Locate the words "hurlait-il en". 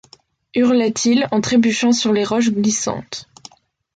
0.55-1.41